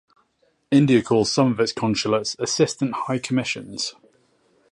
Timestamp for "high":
3.05-3.19